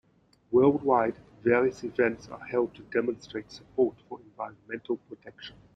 [0.49, 5.55] Worldwide, various events are held to demonstrate support for environmental protection.